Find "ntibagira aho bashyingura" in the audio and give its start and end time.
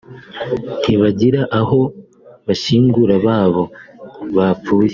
0.79-3.13